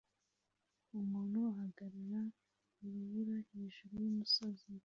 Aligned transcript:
Umuntu 0.99 1.37
ahagarara 1.51 2.19
mu 2.77 2.87
rubura 2.93 3.35
hejuru 3.51 3.93
yumusozi 4.03 4.67